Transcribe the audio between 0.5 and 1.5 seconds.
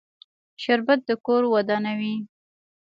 شربت د کور